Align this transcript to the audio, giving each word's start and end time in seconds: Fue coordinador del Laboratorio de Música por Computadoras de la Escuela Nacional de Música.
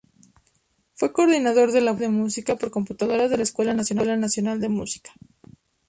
Fue 0.95 1.13
coordinador 1.13 1.71
del 1.71 1.85
Laboratorio 1.85 2.11
de 2.17 2.23
Música 2.23 2.55
por 2.55 2.71
Computadoras 2.71 3.29
de 3.29 3.37
la 3.37 3.43
Escuela 3.43 3.75
Nacional 3.75 4.59
de 4.59 4.67
Música. 4.69 5.11